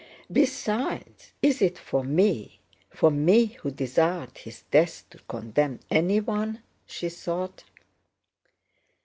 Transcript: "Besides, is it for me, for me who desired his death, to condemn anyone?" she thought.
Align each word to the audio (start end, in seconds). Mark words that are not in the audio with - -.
"Besides, 0.31 1.31
is 1.43 1.61
it 1.61 1.77
for 1.77 2.03
me, 2.03 2.59
for 2.89 3.11
me 3.11 3.45
who 3.61 3.69
desired 3.69 4.35
his 4.39 4.63
death, 4.71 5.03
to 5.11 5.19
condemn 5.27 5.79
anyone?" 5.91 6.63
she 6.87 7.07
thought. 7.07 7.65